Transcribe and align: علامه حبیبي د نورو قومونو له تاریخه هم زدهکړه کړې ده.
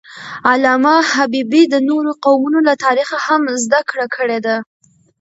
علامه 0.51 0.95
حبیبي 1.11 1.63
د 1.69 1.75
نورو 1.89 2.11
قومونو 2.25 2.59
له 2.67 2.73
تاریخه 2.85 3.17
هم 3.27 3.41
زدهکړه 3.63 4.05
کړې 4.15 4.39
ده. 4.45 4.55